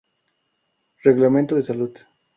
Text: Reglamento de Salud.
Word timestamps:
Reglamento 1.03 1.55
de 1.55 1.61
Salud. 1.61 1.95